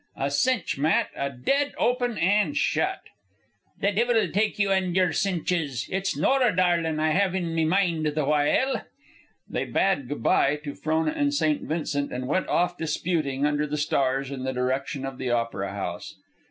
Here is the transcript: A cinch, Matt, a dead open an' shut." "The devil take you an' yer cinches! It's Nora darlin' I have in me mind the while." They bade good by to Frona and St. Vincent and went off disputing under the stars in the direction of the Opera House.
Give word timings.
A 0.17 0.31
cinch, 0.31 0.79
Matt, 0.79 1.11
a 1.15 1.29
dead 1.29 1.75
open 1.77 2.17
an' 2.17 2.55
shut." 2.55 3.01
"The 3.79 3.91
devil 3.91 4.29
take 4.31 4.57
you 4.57 4.71
an' 4.71 4.95
yer 4.95 5.11
cinches! 5.11 5.85
It's 5.91 6.17
Nora 6.17 6.55
darlin' 6.55 6.99
I 6.99 7.11
have 7.11 7.35
in 7.35 7.53
me 7.53 7.65
mind 7.65 8.07
the 8.07 8.25
while." 8.25 8.83
They 9.47 9.65
bade 9.65 10.07
good 10.09 10.23
by 10.23 10.55
to 10.63 10.73
Frona 10.73 11.11
and 11.11 11.31
St. 11.35 11.61
Vincent 11.61 12.11
and 12.11 12.27
went 12.27 12.47
off 12.47 12.79
disputing 12.79 13.45
under 13.45 13.67
the 13.67 13.77
stars 13.77 14.31
in 14.31 14.43
the 14.43 14.53
direction 14.53 15.05
of 15.05 15.19
the 15.19 15.29
Opera 15.29 15.69
House. 15.71 16.15